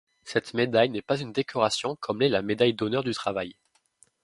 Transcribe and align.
Cette 0.23 0.55
médaille 0.55 0.89
n’est 0.89 1.03
pas 1.03 1.19
une 1.21 1.31
décoration 1.31 1.95
comme 1.97 2.21
l’est 2.21 2.29
la 2.29 2.41
médaille 2.41 2.73
d'honneur 2.73 3.03
du 3.03 3.13
travail. 3.13 3.55